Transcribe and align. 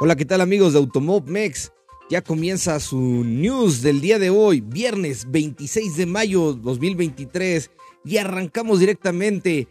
Hola, 0.00 0.14
¿qué 0.14 0.24
tal 0.24 0.40
amigos 0.40 0.74
de 0.74 0.78
Automob 0.78 1.26
Mex? 1.26 1.72
Ya 2.08 2.22
comienza 2.22 2.78
su 2.78 3.24
news 3.24 3.82
del 3.82 4.00
día 4.00 4.20
de 4.20 4.30
hoy, 4.30 4.60
viernes 4.60 5.28
26 5.28 5.96
de 5.96 6.06
mayo 6.06 6.52
2023, 6.52 7.68
y 8.04 8.18
arrancamos 8.18 8.78
directamente 8.78 9.66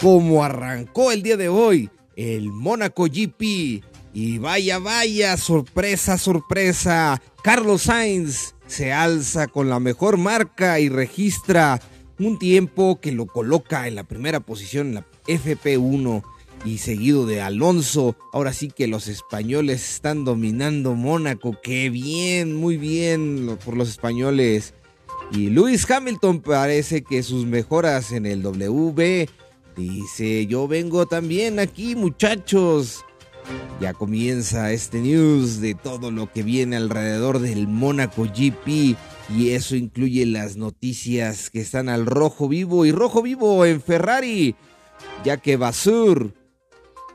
como 0.00 0.44
arrancó 0.44 1.10
el 1.10 1.24
día 1.24 1.36
de 1.36 1.48
hoy, 1.48 1.90
el 2.14 2.52
Mónaco 2.52 3.06
GP. 3.06 3.82
Y 4.12 4.38
vaya, 4.38 4.78
vaya, 4.78 5.36
sorpresa, 5.36 6.18
sorpresa. 6.18 7.20
Carlos 7.42 7.82
Sainz 7.82 8.54
se 8.68 8.92
alza 8.92 9.48
con 9.48 9.68
la 9.68 9.80
mejor 9.80 10.18
marca 10.18 10.78
y 10.78 10.88
registra 10.88 11.80
un 12.20 12.38
tiempo 12.38 13.00
que 13.00 13.10
lo 13.10 13.26
coloca 13.26 13.88
en 13.88 13.96
la 13.96 14.04
primera 14.04 14.38
posición 14.38 14.86
en 14.86 14.94
la 14.94 15.06
FP1 15.26 16.22
y 16.64 16.78
seguido 16.78 17.26
de 17.26 17.42
Alonso. 17.42 18.16
Ahora 18.32 18.52
sí 18.52 18.68
que 18.68 18.86
los 18.86 19.08
españoles 19.08 19.94
están 19.94 20.24
dominando 20.24 20.94
Mónaco. 20.94 21.58
Qué 21.62 21.90
bien, 21.90 22.54
muy 22.54 22.76
bien 22.76 23.58
por 23.64 23.76
los 23.76 23.90
españoles. 23.90 24.74
Y 25.30 25.50
Lewis 25.50 25.88
Hamilton 25.90 26.40
parece 26.40 27.02
que 27.02 27.22
sus 27.22 27.44
mejoras 27.46 28.12
en 28.12 28.26
el 28.26 28.42
WB. 28.42 29.28
Dice, 29.76 30.46
yo 30.46 30.68
vengo 30.68 31.06
también 31.06 31.58
aquí 31.58 31.96
muchachos. 31.96 33.04
Ya 33.80 33.92
comienza 33.92 34.72
este 34.72 35.00
news 35.00 35.60
de 35.60 35.74
todo 35.74 36.10
lo 36.10 36.32
que 36.32 36.42
viene 36.42 36.76
alrededor 36.76 37.40
del 37.40 37.68
Mónaco 37.68 38.24
GP. 38.24 38.96
Y 39.36 39.50
eso 39.50 39.76
incluye 39.76 40.24
las 40.26 40.56
noticias 40.56 41.50
que 41.50 41.60
están 41.60 41.88
al 41.88 42.06
rojo 42.06 42.48
vivo 42.48 42.86
y 42.86 42.92
rojo 42.92 43.22
vivo 43.22 43.66
en 43.66 43.82
Ferrari. 43.82 44.54
Ya 45.24 45.38
que 45.38 45.56
Basur 45.56 46.32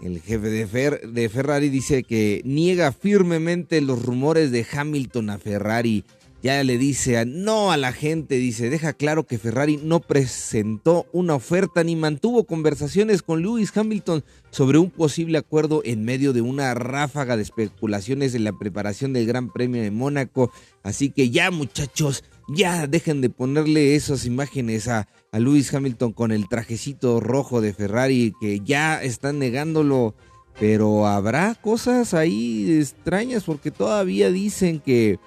el 0.01 0.21
jefe 0.21 0.49
de, 0.49 0.99
de, 1.11 1.29
Ferrari 1.29 1.69
dice 1.69 2.03
que 2.03 2.41
niega 2.45 2.91
firmemente 2.91 3.81
los 3.81 4.03
rumores 4.03 4.51
de 4.51 4.65
Hamilton 4.71 5.29
a 5.29 5.37
Ferrari. 5.37 6.05
Ya 6.41 6.63
le 6.63 6.77
dice 6.77 7.25
no 7.25 7.69
a 7.69 7.75
la 7.75 7.91
gente, 7.91 8.35
dice, 8.35 8.69
deja 8.69 8.93
claro 8.93 9.25
que 9.25 9.37
Ferrari 9.37 9.77
no 9.83 9.99
presentó 9.99 11.05
una 11.11 11.35
oferta 11.35 11.83
ni 11.83 11.97
mantuvo 11.97 12.45
conversaciones 12.45 13.21
con 13.21 13.41
Lewis 13.41 13.75
Hamilton 13.75 14.23
sobre 14.49 14.77
un 14.77 14.89
posible 14.89 15.37
acuerdo 15.37 15.81
en 15.83 16.05
medio 16.05 16.31
de 16.31 16.39
una 16.39 16.73
ráfaga 16.75 17.35
de 17.35 17.43
especulaciones 17.43 18.35
en 18.35 18.45
la 18.45 18.53
preparación 18.53 19.11
del 19.11 19.27
Gran 19.27 19.51
Premio 19.51 19.81
de 19.81 19.91
Mónaco. 19.91 20.49
Así 20.81 21.09
que 21.09 21.29
ya 21.29 21.51
muchachos, 21.51 22.23
ya 22.49 22.87
dejen 22.87 23.21
de 23.21 23.29
ponerle 23.29 23.95
esas 23.95 24.25
imágenes 24.25 24.87
a, 24.87 25.07
a 25.31 25.39
Lewis 25.39 25.73
Hamilton 25.73 26.13
con 26.13 26.31
el 26.31 26.47
trajecito 26.47 27.19
rojo 27.19 27.61
de 27.61 27.73
Ferrari 27.73 28.33
que 28.41 28.59
ya 28.61 29.01
están 29.01 29.39
negándolo. 29.39 30.15
Pero 30.59 31.07
habrá 31.07 31.55
cosas 31.55 32.13
ahí 32.13 32.79
extrañas 32.79 33.45
porque 33.45 33.71
todavía 33.71 34.29
dicen 34.29 34.81
que, 34.81 35.17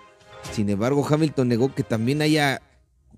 sin 0.53 0.69
embargo, 0.69 1.07
Hamilton 1.09 1.49
negó 1.49 1.75
que 1.75 1.83
también 1.83 2.21
haya 2.21 2.61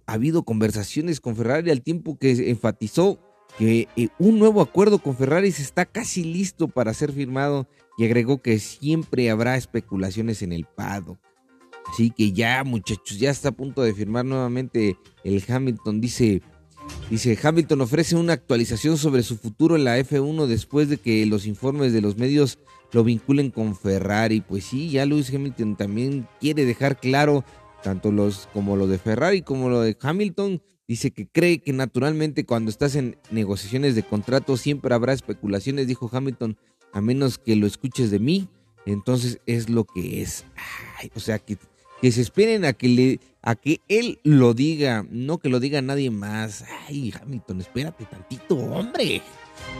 habido 0.06 0.44
conversaciones 0.44 1.20
con 1.20 1.34
Ferrari 1.34 1.70
al 1.70 1.82
tiempo 1.82 2.16
que 2.16 2.50
enfatizó 2.50 3.18
que 3.58 3.88
eh, 3.96 4.08
un 4.18 4.38
nuevo 4.38 4.60
acuerdo 4.60 4.98
con 4.98 5.16
Ferrari 5.16 5.48
está 5.48 5.86
casi 5.86 6.24
listo 6.24 6.68
para 6.68 6.94
ser 6.94 7.12
firmado 7.12 7.66
y 7.96 8.04
agregó 8.04 8.42
que 8.42 8.58
siempre 8.58 9.30
habrá 9.30 9.56
especulaciones 9.56 10.42
en 10.42 10.52
el 10.52 10.64
paddock. 10.64 11.18
Así 11.94 12.10
que 12.10 12.32
ya, 12.32 12.64
muchachos, 12.64 13.20
ya 13.20 13.30
está 13.30 13.50
a 13.50 13.52
punto 13.52 13.80
de 13.82 13.94
firmar 13.94 14.24
nuevamente 14.24 14.98
el 15.22 15.44
Hamilton. 15.46 16.00
Dice, 16.00 16.42
dice, 17.08 17.38
Hamilton 17.40 17.82
ofrece 17.82 18.16
una 18.16 18.32
actualización 18.32 18.98
sobre 18.98 19.22
su 19.22 19.36
futuro 19.36 19.76
en 19.76 19.84
la 19.84 19.96
F1 20.00 20.46
después 20.46 20.88
de 20.88 20.96
que 20.96 21.24
los 21.24 21.46
informes 21.46 21.92
de 21.92 22.00
los 22.00 22.16
medios 22.16 22.58
lo 22.90 23.04
vinculen 23.04 23.52
con 23.52 23.76
Ferrari. 23.76 24.40
Pues 24.40 24.64
sí, 24.64 24.90
ya 24.90 25.06
Lewis 25.06 25.32
Hamilton 25.32 25.76
también 25.76 26.26
quiere 26.40 26.64
dejar 26.64 26.98
claro, 26.98 27.44
tanto 27.84 28.10
los 28.10 28.48
como 28.52 28.76
lo 28.76 28.88
de 28.88 28.98
Ferrari 28.98 29.42
como 29.42 29.68
lo 29.68 29.80
de 29.80 29.96
Hamilton. 30.00 30.60
Dice 30.88 31.12
que 31.12 31.28
cree 31.28 31.60
que 31.60 31.72
naturalmente 31.72 32.44
cuando 32.44 32.72
estás 32.72 32.96
en 32.96 33.18
negociaciones 33.30 33.94
de 33.94 34.02
contrato 34.02 34.56
siempre 34.56 34.92
habrá 34.92 35.12
especulaciones, 35.12 35.86
dijo 35.86 36.10
Hamilton, 36.12 36.58
a 36.92 37.00
menos 37.00 37.38
que 37.38 37.54
lo 37.54 37.68
escuches 37.68 38.10
de 38.10 38.18
mí. 38.18 38.48
Entonces 38.84 39.38
es 39.46 39.70
lo 39.70 39.84
que 39.84 40.22
es. 40.22 40.44
o 41.14 41.20
sea 41.20 41.38
que 41.38 41.56
que 42.00 42.12
se 42.12 42.20
esperen 42.20 42.64
a 42.64 42.72
que 42.72 42.88
le 42.88 43.20
a 43.46 43.56
que 43.56 43.82
él 43.88 44.20
lo 44.24 44.54
diga, 44.54 45.06
no 45.10 45.38
que 45.38 45.50
lo 45.50 45.60
diga 45.60 45.82
nadie 45.82 46.10
más. 46.10 46.64
Ay, 46.88 47.12
Hamilton, 47.20 47.60
espérate 47.60 48.06
tantito, 48.06 48.56
hombre. 48.56 49.20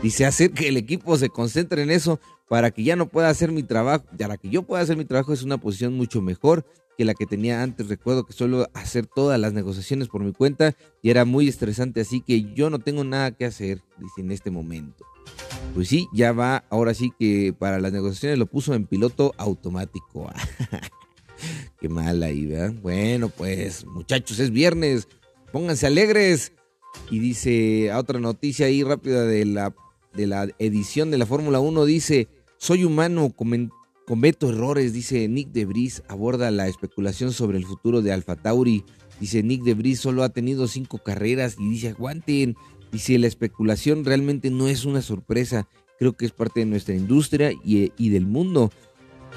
Dice 0.03 0.27
hacer 0.27 0.53
que 0.53 0.69
el 0.69 0.77
equipo 0.77 1.17
se 1.17 1.31
concentre 1.31 1.83
en 1.83 1.91
eso 1.91 2.21
para 2.49 2.71
que 2.71 2.85
ya 2.85 2.95
no 2.95 3.09
pueda 3.09 3.31
hacer 3.31 3.53
mi 3.53 3.63
trabajo, 3.63 4.05
para 4.19 4.37
que 4.37 4.51
yo 4.51 4.63
pueda 4.65 4.83
hacer 4.83 4.99
mi 4.99 5.07
trabajo 5.07 5.33
es 5.33 5.43
una 5.43 5.57
posición 5.59 5.95
mucho 5.95 6.21
mejor 6.21 6.67
que 6.99 7.07
la 7.07 7.15
que 7.15 7.25
tenía 7.25 7.63
antes. 7.63 7.89
Recuerdo 7.89 8.27
que 8.27 8.35
solo 8.35 8.69
hacer 8.75 9.07
todas 9.07 9.41
las 9.41 9.55
negociaciones 9.55 10.09
por 10.09 10.23
mi 10.23 10.33
cuenta 10.33 10.77
y 11.03 11.09
era 11.09 11.25
muy 11.25 11.49
estresante, 11.49 12.03
así 12.03 12.21
que 12.21 12.53
yo 12.55 12.69
no 12.69 12.81
tengo 12.81 13.03
nada 13.03 13.31
que 13.31 13.47
hacer, 13.47 13.83
dice 13.99 14.21
en 14.21 14.31
este 14.31 14.51
momento. 14.51 15.07
Pues 15.75 15.89
sí, 15.89 16.07
ya 16.13 16.33
va, 16.33 16.65
ahora 16.71 16.93
sí 16.93 17.11
que 17.19 17.55
para 17.59 17.81
las 17.81 17.93
negociaciones 17.93 18.39
lo 18.39 18.47
puso 18.47 18.75
en 18.75 18.87
piloto 18.87 19.33
automático. 19.39 20.31
Qué 21.81 21.89
mal 21.89 22.23
ahí. 22.23 22.49
Bueno, 22.83 23.29
pues, 23.29 23.85
muchachos, 23.87 24.39
es 24.39 24.51
viernes. 24.51 25.09
Pónganse 25.53 25.87
alegres. 25.87 26.53
Y 27.11 27.19
dice, 27.19 27.91
a 27.91 27.99
otra 27.99 28.21
noticia 28.21 28.67
ahí 28.67 28.83
rápida 28.83 29.25
de 29.25 29.45
la, 29.45 29.75
de 30.15 30.27
la 30.27 30.49
edición 30.59 31.11
de 31.11 31.19
la 31.19 31.27
Fórmula 31.27 31.61
1, 31.61 31.85
dice, 31.85 32.29
soy 32.57 32.85
humano, 32.85 33.35
cometo 34.07 34.49
errores, 34.49 34.93
dice 34.93 35.27
Nick 35.29 35.49
Debris, 35.51 36.03
aborda 36.09 36.51
la 36.51 36.69
especulación 36.69 37.33
sobre 37.33 37.59
el 37.59 37.65
futuro 37.65 38.01
de 38.01 38.13
Alfa 38.13 38.37
Tauri. 38.37 38.85
Dice, 39.21 39.43
Nick 39.43 39.63
Debris 39.63 40.01
solo 40.01 40.23
ha 40.23 40.29
tenido 40.29 40.69
cinco 40.69 40.99
carreras 40.99 41.57
y 41.59 41.69
dice, 41.69 41.89
aguanten. 41.89 42.57
Dice, 42.93 43.19
la 43.19 43.27
especulación 43.27 44.05
realmente 44.05 44.51
no 44.51 44.69
es 44.69 44.85
una 44.85 45.03
sorpresa, 45.03 45.69
creo 45.99 46.13
que 46.13 46.27
es 46.27 46.33
parte 46.33 46.61
de 46.61 46.67
nuestra 46.67 46.95
industria 46.95 47.51
y 47.65 48.09
del 48.09 48.27
mundo. 48.27 48.71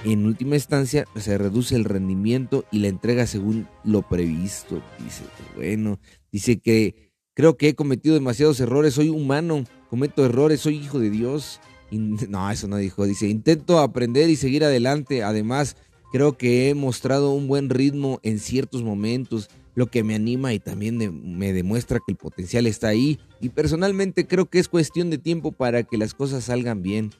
En 0.04 0.26
última 0.26 0.56
instancia, 0.56 1.06
se 1.16 1.38
reduce 1.38 1.76
el 1.76 1.84
rendimiento 1.84 2.66
y 2.72 2.80
la 2.80 2.88
entrega 2.88 3.26
según 3.26 3.68
lo 3.84 4.04
previsto. 4.04 4.82
Dice, 5.04 5.24
bueno, 5.56 6.00
dice 6.32 6.60
que 6.60 7.12
creo 7.34 7.58
que 7.58 7.70
he 7.70 7.76
cometido 7.76 8.16
demasiados 8.16 8.60
errores, 8.60 8.94
soy 8.94 9.10
humano, 9.10 9.64
cometo 9.90 10.26
errores, 10.26 10.62
soy 10.62 10.78
hijo 10.78 11.00
de 11.00 11.10
Dios. 11.10 11.60
no, 11.92 12.50
eso 12.52 12.68
no 12.68 12.78
dijo. 12.78 13.06
Dice, 13.06 13.28
intento 13.28 13.80
aprender 13.80 14.30
y 14.30 14.36
seguir 14.36 14.64
adelante. 14.64 15.24
Además, 15.24 15.76
creo 16.12 16.38
que 16.38 16.70
he 16.70 16.76
mostrado 16.76 17.32
un 17.32 17.48
buen 17.48 17.70
ritmo 17.70 18.20
en 18.24 18.40
ciertos 18.40 18.84
momentos, 18.84 19.50
lo 19.74 19.88
que 19.88 20.04
me 20.04 20.16
anima 20.16 20.54
y 20.54 20.60
también 20.60 21.38
me 21.38 21.54
demuestra 21.54 22.00
que 22.00 22.12
el 22.12 22.18
potencial 22.18 22.68
está 22.68 22.88
ahí. 22.88 23.20
Y 23.42 23.50
personalmente 23.50 24.26
creo 24.28 24.46
que 24.46 24.60
es 24.60 24.68
cuestión 24.68 25.10
de 25.10 25.18
tiempo 25.18 25.52
para 25.52 25.84
que 25.84 25.98
las 25.98 26.14
cosas 26.14 26.46
salgan 26.46 26.82
bien 26.82 27.12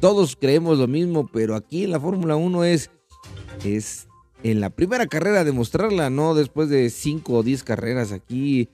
todos 0.00 0.36
creemos 0.36 0.78
lo 0.78 0.86
mismo, 0.86 1.28
pero 1.32 1.54
aquí 1.54 1.84
en 1.84 1.90
la 1.90 2.00
Fórmula 2.00 2.36
1 2.36 2.64
es, 2.64 2.90
es 3.64 4.08
en 4.42 4.60
la 4.60 4.70
primera 4.70 5.06
carrera 5.06 5.44
demostrarla, 5.44 6.10
no 6.10 6.34
después 6.34 6.68
de 6.68 6.90
5 6.90 7.32
o 7.32 7.42
10 7.42 7.64
carreras. 7.64 8.12
Aquí 8.12 8.68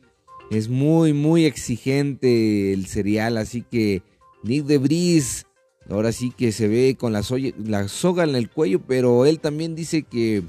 es 0.50 0.68
muy, 0.68 1.12
muy 1.12 1.46
exigente 1.46 2.72
el 2.72 2.86
serial, 2.86 3.38
así 3.38 3.62
que 3.62 4.02
Nick 4.42 4.64
de 4.66 4.78
Bris 4.78 5.46
ahora 5.90 6.12
sí 6.12 6.32
que 6.36 6.52
se 6.52 6.68
ve 6.68 6.96
con 6.98 7.12
la, 7.12 7.22
la 7.58 7.88
soga 7.88 8.24
en 8.24 8.34
el 8.34 8.50
cuello, 8.50 8.80
pero 8.80 9.26
él 9.26 9.40
también 9.40 9.74
dice 9.74 10.02
que, 10.02 10.42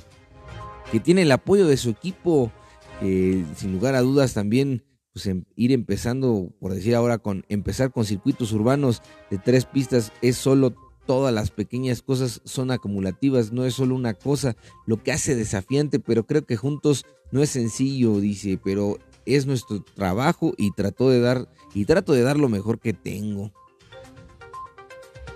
que 0.91 1.00
tiene 1.00 1.24
el 1.24 1.31
apoyo 1.31 1.68
de 1.68 1.78
su 1.78 1.90
equipo, 1.90 2.52
que 3.00 3.44
sin 3.56 3.74
lugar 3.74 3.96
a 3.96 4.02
dudas 4.02 4.34
también 4.34 4.84
pues 5.16 5.28
em, 5.28 5.46
ir 5.56 5.72
empezando, 5.72 6.52
por 6.59 6.73
decir 6.73 6.94
ahora, 6.94 7.20
con 7.20 7.46
empezar 7.47 7.90
con 7.90 8.03
circuitos 8.03 8.52
urbanos 8.52 9.02
de 9.32 9.38
tres 9.38 9.64
pistas 9.64 10.12
es 10.22 10.35
solo 10.35 10.76
todas 11.08 11.34
las 11.34 11.52
pequeñas 11.52 12.02
cosas 12.02 12.41
son 12.44 12.70
acumulativas, 12.70 13.53
no 13.53 13.64
es 13.64 13.76
solo 13.76 13.96
una 13.96 14.14
cosa, 14.14 14.58
lo 14.85 15.02
que 15.02 15.14
hace 15.14 15.34
desafiante, 15.34 16.02
pero 16.02 16.26
creo 16.26 16.46
que 16.46 16.58
juntos 16.58 17.06
no 17.32 17.41
es 17.41 17.52
sencillo, 17.52 18.20
dice, 18.20 18.59
pero 18.62 19.00
es 19.26 19.46
nuestro 19.46 19.82
trabajo 19.82 20.53
y 20.58 20.72
trato 20.72 21.09
de 21.09 21.22
dar 21.22 21.47
y 21.73 21.85
trato 21.85 22.11
de 22.11 22.22
dar 22.22 22.38
lo 22.38 22.50
mejor 22.50 22.82
que 22.82 22.91
tengo. 22.91 23.53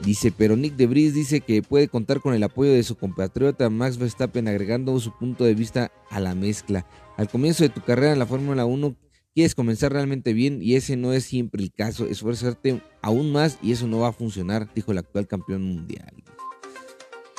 Dice, 0.01 0.33
pero 0.37 0.57
Nick 0.57 0.73
de 0.73 0.87
Debris 0.87 1.13
dice 1.13 1.39
que 1.39 1.61
puede 1.61 1.87
contar 1.87 2.19
con 2.19 2.33
el 2.33 2.43
apoyo 2.43 2.73
de 2.73 2.83
su 2.83 2.97
compatriota 2.97 3.69
Max 3.69 3.97
Verstappen 3.97 4.49
agregando 4.49 4.99
su 4.99 5.17
punto 5.17 5.45
de 5.45 5.55
vista 5.55 5.93
a 6.09 6.19
la 6.19 6.35
mezcla. 6.35 6.85
Al 7.15 7.29
comienzo 7.29 7.63
de 7.63 7.69
tu 7.69 7.79
carrera 7.79 8.11
en 8.11 8.19
la 8.19 8.25
Fórmula 8.25 8.65
1 8.65 8.95
quieres 9.39 9.55
comenzar 9.55 9.93
realmente 9.93 10.33
bien 10.33 10.61
y 10.61 10.75
ese 10.75 10.97
no 10.97 11.13
es 11.13 11.23
siempre 11.23 11.63
el 11.63 11.71
caso. 11.71 12.05
Esforzarte 12.05 12.81
aún 13.01 13.31
más 13.31 13.57
y 13.61 13.71
eso 13.71 13.87
no 13.87 13.99
va 13.99 14.09
a 14.09 14.11
funcionar, 14.11 14.69
dijo 14.75 14.91
el 14.91 14.97
actual 14.97 15.27
campeón 15.27 15.63
mundial. 15.63 16.13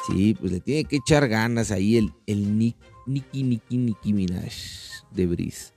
Sí, 0.07 0.35
pues 0.41 0.51
le 0.51 0.61
tiene 0.61 0.85
que 0.87 0.97
echar 0.97 1.29
ganas 1.29 1.71
ahí 1.71 1.99
el, 1.99 2.11
el 2.25 2.57
Nick, 2.57 2.77
Nicky, 3.07 3.43
Nicky, 3.43 3.77
Nicky 3.77 4.15
Minaj 4.15 4.55
de 5.11 5.27
Brice. 5.27 5.75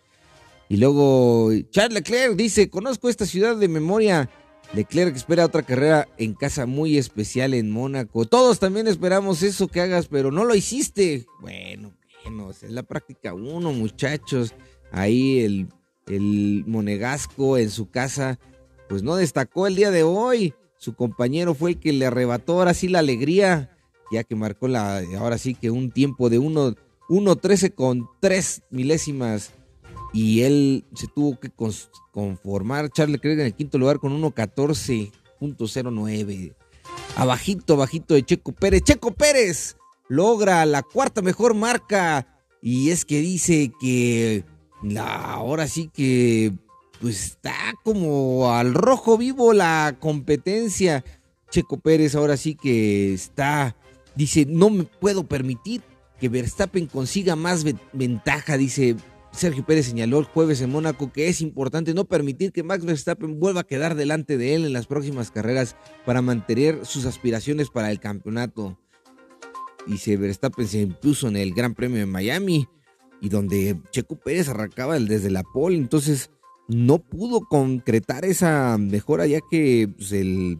Y 0.69 0.77
luego 0.77 1.51
Charles 1.71 1.95
Leclerc 1.95 2.37
dice, 2.37 2.69
conozco 2.69 3.09
esta 3.09 3.25
ciudad 3.25 3.57
de 3.57 3.67
memoria 3.67 4.29
Leclerc 4.73 5.17
espera 5.17 5.45
otra 5.45 5.63
carrera 5.63 6.07
en 6.17 6.35
casa 6.35 6.65
muy 6.65 6.97
especial 6.97 7.53
en 7.53 7.69
Mónaco. 7.69 8.23
Todos 8.23 8.59
también 8.59 8.87
esperamos 8.87 9.43
eso 9.43 9.67
que 9.67 9.81
hagas, 9.81 10.07
pero 10.07 10.31
no 10.31 10.45
lo 10.45 10.55
hiciste. 10.55 11.25
Bueno, 11.41 11.91
bueno, 12.23 12.51
es 12.51 12.63
la 12.63 12.83
práctica 12.83 13.33
uno, 13.33 13.73
muchachos. 13.73 14.53
Ahí 14.89 15.41
el, 15.41 15.67
el 16.07 16.63
monegasco 16.67 17.57
en 17.57 17.69
su 17.69 17.89
casa, 17.89 18.39
pues 18.89 19.03
no 19.03 19.15
destacó 19.15 19.67
el 19.67 19.75
día 19.75 19.91
de 19.91 20.03
hoy. 20.03 20.53
Su 20.77 20.95
compañero 20.95 21.53
fue 21.53 21.71
el 21.71 21.79
que 21.79 21.93
le 21.93 22.05
arrebató 22.05 22.53
ahora 22.53 22.73
sí 22.73 22.87
la 22.87 22.99
alegría, 22.99 23.75
ya 24.11 24.23
que 24.23 24.35
marcó 24.35 24.67
la, 24.67 25.03
ahora 25.17 25.37
sí 25.37 25.55
que 25.55 25.71
un 25.71 25.91
tiempo 25.91 26.29
de 26.29 26.39
1.13 26.39 27.73
con 27.73 28.09
3 28.19 28.63
milésimas 28.69 29.53
y 30.13 30.41
él 30.41 30.85
se 30.93 31.07
tuvo 31.07 31.39
que 31.39 31.49
conformar. 32.11 32.91
Charles 32.91 33.13
Leclerc 33.13 33.39
en 33.39 33.47
el 33.47 33.55
quinto 33.55 33.79
lugar 33.79 33.99
con 33.99 34.21
1.14.09. 34.21 36.53
Abajito, 37.15 37.73
abajito 37.73 38.13
de 38.13 38.23
Checo 38.23 38.51
Pérez. 38.51 38.83
Checo 38.83 39.11
Pérez 39.11 39.77
logra 40.07 40.63
la 40.65 40.83
cuarta 40.83 41.21
mejor 41.21 41.55
marca. 41.55 42.27
Y 42.61 42.91
es 42.91 43.05
que 43.05 43.19
dice 43.19 43.71
que 43.79 44.45
ahora 44.99 45.67
sí 45.67 45.89
que 45.93 46.53
pues 47.01 47.23
está 47.25 47.53
como 47.83 48.53
al 48.53 48.73
rojo 48.73 49.17
vivo 49.17 49.53
la 49.53 49.97
competencia. 49.99 51.03
Checo 51.49 51.79
Pérez 51.79 52.15
ahora 52.15 52.37
sí 52.37 52.55
que 52.55 53.13
está, 53.13 53.75
dice, 54.15 54.45
no 54.47 54.69
me 54.69 54.85
puedo 54.85 55.27
permitir 55.27 55.81
que 56.19 56.29
Verstappen 56.29 56.87
consiga 56.87 57.35
más 57.35 57.63
ventaja, 57.91 58.57
dice, 58.57 58.95
Sergio 59.33 59.65
Pérez 59.65 59.87
señaló 59.87 60.19
el 60.19 60.25
jueves 60.25 60.61
en 60.61 60.71
Mónaco 60.71 61.11
que 61.11 61.27
es 61.27 61.41
importante 61.41 61.93
no 61.93 62.05
permitir 62.05 62.51
que 62.51 62.63
Max 62.63 62.85
Verstappen 62.85 63.39
vuelva 63.39 63.61
a 63.61 63.67
quedar 63.67 63.95
delante 63.95 64.37
de 64.37 64.55
él 64.55 64.65
en 64.65 64.73
las 64.73 64.87
próximas 64.87 65.29
carreras 65.29 65.75
para 66.05 66.21
mantener 66.21 66.85
sus 66.85 67.05
aspiraciones 67.05 67.69
para 67.69 67.91
el 67.91 67.99
campeonato. 67.99 68.79
Se 69.97 70.15
Verstappen 70.17 70.67
se 70.67 70.81
impuso 70.81 71.27
en 71.27 71.35
el 71.35 71.53
Gran 71.53 71.75
Premio 71.75 71.97
de 71.97 72.05
Miami 72.05 72.67
y 73.23 73.29
donde 73.29 73.79
Checo 73.89 74.17
Pérez 74.17 74.49
arrancaba 74.49 74.99
desde 74.99 75.31
la 75.31 75.43
pole, 75.43 75.77
entonces 75.77 76.29
no 76.67 76.99
pudo 76.99 77.39
concretar 77.47 78.25
esa 78.25 78.77
mejora 78.77 79.25
ya 79.25 79.39
que 79.49 79.89
pues, 79.95 80.11
el, 80.11 80.59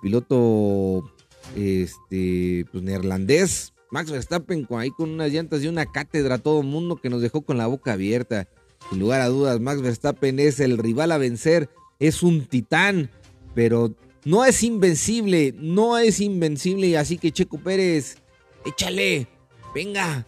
piloto 0.00 1.12
este, 1.54 2.64
pues, 2.72 2.82
neerlandés 2.82 3.74
Max 3.90 4.10
Verstappen 4.10 4.66
ahí 4.70 4.90
con 4.92 5.10
unas 5.10 5.30
llantas 5.30 5.62
y 5.62 5.68
una 5.68 5.84
cátedra 5.84 6.36
a 6.36 6.38
todo 6.38 6.62
el 6.62 6.66
mundo 6.66 6.96
que 6.96 7.10
nos 7.10 7.20
dejó 7.20 7.42
con 7.42 7.58
la 7.58 7.66
boca 7.66 7.92
abierta. 7.92 8.48
Sin 8.88 8.98
lugar 8.98 9.20
a 9.20 9.28
dudas, 9.28 9.60
Max 9.60 9.82
Verstappen 9.82 10.40
es 10.40 10.60
el 10.60 10.78
rival 10.78 11.12
a 11.12 11.18
vencer, 11.18 11.68
es 12.00 12.22
un 12.22 12.46
titán, 12.46 13.10
pero 13.54 13.94
no 14.24 14.46
es 14.46 14.62
invencible, 14.62 15.54
no 15.58 15.98
es 15.98 16.20
invencible, 16.20 16.96
así 16.96 17.18
que 17.18 17.30
Checo 17.30 17.58
Pérez, 17.58 18.16
échale, 18.64 19.28
venga, 19.74 20.26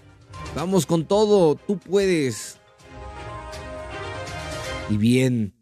vamos 0.54 0.86
con 0.86 1.06
todo, 1.06 1.54
tú 1.54 1.78
puedes. 1.78 2.58
Y 4.88 4.96
bien, 4.96 5.54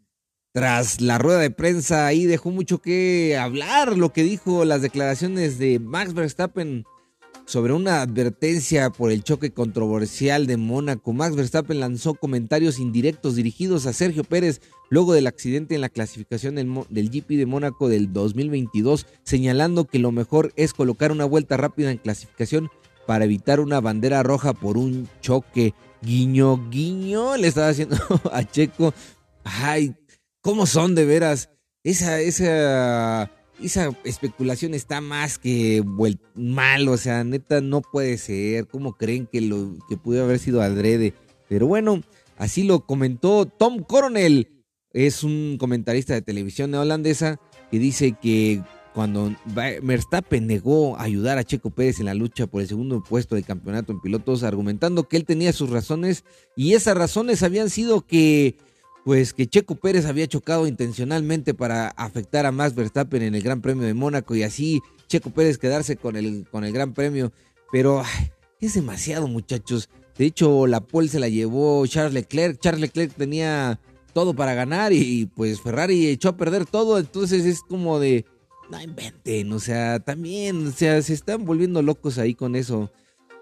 tras 0.51 1.01
la 1.01 1.17
rueda 1.17 1.39
de 1.39 1.51
prensa 1.51 2.05
ahí 2.05 2.25
dejó 2.25 2.51
mucho 2.51 2.79
que 2.79 3.37
hablar 3.37 3.97
lo 3.97 4.13
que 4.13 4.23
dijo 4.23 4.65
las 4.65 4.81
declaraciones 4.81 5.57
de 5.59 5.79
Max 5.79 6.13
Verstappen 6.13 6.85
sobre 7.45 7.73
una 7.73 8.01
advertencia 8.01 8.89
por 8.89 9.11
el 9.11 9.23
choque 9.23 9.51
controversial 9.51 10.47
de 10.47 10.57
Mónaco. 10.57 11.13
Max 11.13 11.35
Verstappen 11.35 11.79
lanzó 11.79 12.15
comentarios 12.15 12.79
indirectos 12.79 13.35
dirigidos 13.35 13.85
a 13.85 13.93
Sergio 13.93 14.23
Pérez 14.23 14.61
luego 14.89 15.13
del 15.13 15.27
accidente 15.27 15.75
en 15.75 15.81
la 15.81 15.89
clasificación 15.89 16.55
del, 16.55 17.09
GP 17.09 17.31
de 17.31 17.45
Mónaco 17.45 17.87
del 17.87 18.13
2022, 18.13 19.05
señalando 19.23 19.85
que 19.85 19.99
lo 19.99 20.11
mejor 20.11 20.53
es 20.55 20.73
colocar 20.73 21.11
una 21.11 21.25
vuelta 21.25 21.57
rápida 21.57 21.91
en 21.91 21.97
clasificación 21.97 22.69
para 23.05 23.25
evitar 23.25 23.59
una 23.59 23.81
bandera 23.81 24.23
roja 24.23 24.53
por 24.53 24.77
un 24.77 25.07
choque. 25.21 25.73
Guiño, 26.01 26.69
guiño, 26.69 27.37
le 27.37 27.47
estaba 27.47 27.69
haciendo 27.69 27.97
a 28.31 28.43
Checo. 28.43 28.93
Ay, 29.43 29.95
¿cómo 30.41 30.65
son 30.65 30.95
de 30.95 31.05
veras? 31.05 31.49
Esa, 31.83 32.19
esa 32.19 33.31
esa 33.61 33.89
especulación 34.03 34.73
está 34.73 35.01
más 35.01 35.37
que 35.37 35.83
mal, 36.35 36.87
o 36.87 36.97
sea, 36.97 37.23
neta 37.23 37.61
no 37.61 37.81
puede 37.81 38.17
ser. 38.17 38.67
¿Cómo 38.67 38.93
creen 38.93 39.27
que 39.31 39.41
lo 39.41 39.77
que 39.87 39.97
pudo 39.97 40.23
haber 40.23 40.39
sido 40.39 40.61
adrede? 40.61 41.13
Pero 41.47 41.67
bueno, 41.67 42.01
así 42.37 42.63
lo 42.63 42.85
comentó 42.85 43.45
Tom 43.45 43.83
Coronel, 43.83 44.63
es 44.91 45.23
un 45.23 45.57
comentarista 45.59 46.13
de 46.13 46.21
televisión 46.21 46.71
neolandesa 46.71 47.39
que 47.69 47.79
dice 47.79 48.15
que 48.21 48.61
cuando 48.95 49.35
Verstappen 49.83 50.47
negó 50.47 50.97
ayudar 50.97 51.37
a 51.37 51.43
Checo 51.43 51.69
Pérez 51.69 51.99
en 51.99 52.05
la 52.05 52.13
lucha 52.13 52.47
por 52.47 52.61
el 52.61 52.67
segundo 52.69 53.03
puesto 53.03 53.35
del 53.35 53.43
campeonato 53.43 53.91
en 53.91 53.99
pilotos, 53.99 54.43
argumentando 54.43 55.09
que 55.09 55.17
él 55.17 55.25
tenía 55.25 55.51
sus 55.51 55.69
razones 55.69 56.23
y 56.55 56.75
esas 56.75 56.95
razones 56.95 57.43
habían 57.43 57.69
sido 57.69 58.07
que 58.07 58.55
pues 59.03 59.33
que 59.33 59.47
Checo 59.47 59.75
Pérez 59.75 60.05
había 60.05 60.27
chocado 60.27 60.65
intencionalmente 60.65 61.53
para 61.53 61.89
afectar 61.89 62.45
a 62.45 62.53
Max 62.53 62.73
Verstappen 62.73 63.21
en 63.21 63.35
el 63.35 63.43
Gran 63.43 63.61
Premio 63.61 63.85
de 63.85 63.93
Mónaco 63.93 64.33
y 64.33 64.43
así 64.43 64.81
Checo 65.07 65.29
Pérez 65.29 65.57
quedarse 65.57 65.97
con 65.97 66.15
el, 66.15 66.47
con 66.49 66.63
el 66.63 66.71
Gran 66.71 66.93
Premio. 66.93 67.33
Pero 67.73 68.01
es 68.61 68.75
demasiado, 68.75 69.27
muchachos. 69.27 69.89
De 70.17 70.25
hecho, 70.25 70.67
la 70.67 70.79
pole 70.79 71.09
se 71.09 71.19
la 71.19 71.27
llevó 71.27 71.85
Charles 71.85 72.13
Leclerc. 72.13 72.59
Charles 72.61 72.81
Leclerc 72.81 73.13
tenía 73.13 73.79
todo 74.13 74.33
para 74.33 74.53
ganar 74.53 74.93
y 74.93 75.29
pues 75.35 75.59
Ferrari 75.59 76.07
echó 76.07 76.29
a 76.29 76.37
perder 76.37 76.65
todo. 76.65 76.97
Entonces 76.97 77.45
es 77.45 77.59
como 77.59 77.99
de, 77.99 78.25
no 78.69 78.81
inventen, 78.81 79.51
o 79.53 79.59
sea, 79.59 79.99
también, 79.99 80.67
o 80.67 80.71
sea, 80.71 81.01
se 81.01 81.13
están 81.13 81.45
volviendo 81.45 81.81
locos 81.81 82.17
ahí 82.17 82.33
con 82.33 82.55
eso. 82.55 82.91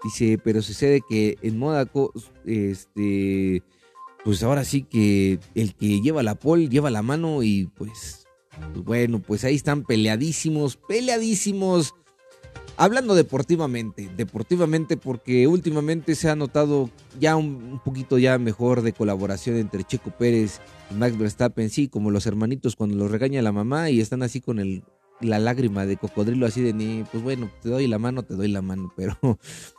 Dice, 0.02 0.38
pero 0.42 0.60
sucede 0.60 1.00
que 1.08 1.38
en 1.40 1.58
Mónaco, 1.58 2.12
este 2.44 3.62
pues 4.24 4.42
ahora 4.42 4.64
sí 4.64 4.82
que 4.82 5.38
el 5.54 5.74
que 5.74 6.00
lleva 6.00 6.22
la 6.22 6.34
pole 6.34 6.68
lleva 6.68 6.90
la 6.90 7.02
mano 7.02 7.42
y 7.42 7.66
pues, 7.76 8.26
bueno, 8.74 9.20
pues 9.20 9.44
ahí 9.44 9.54
están 9.54 9.84
peleadísimos, 9.84 10.76
peleadísimos. 10.76 11.94
Hablando 12.76 13.14
deportivamente, 13.14 14.10
deportivamente 14.16 14.96
porque 14.96 15.46
últimamente 15.46 16.16
se 16.16 16.28
ha 16.28 16.34
notado 16.34 16.90
ya 17.20 17.36
un, 17.36 17.80
poquito 17.84 18.18
ya 18.18 18.36
mejor 18.38 18.82
de 18.82 18.92
colaboración 18.92 19.56
entre 19.58 19.84
Checo 19.84 20.10
Pérez 20.10 20.60
y 20.90 20.94
Max 20.94 21.16
Verstappen, 21.16 21.70
sí, 21.70 21.86
como 21.86 22.10
los 22.10 22.26
hermanitos 22.26 22.74
cuando 22.74 22.96
los 22.96 23.12
regaña 23.12 23.42
la 23.42 23.52
mamá 23.52 23.90
y 23.90 24.00
están 24.00 24.24
así 24.24 24.40
con 24.40 24.58
el 24.58 24.82
la 25.24 25.38
lágrima 25.38 25.86
de 25.86 25.96
cocodrilo 25.96 26.46
así 26.46 26.60
de 26.60 26.72
ni, 26.72 27.04
pues 27.04 27.22
bueno, 27.22 27.50
te 27.62 27.68
doy 27.68 27.86
la 27.86 27.98
mano, 27.98 28.22
te 28.22 28.34
doy 28.34 28.48
la 28.48 28.62
mano, 28.62 28.92
pero, 28.96 29.16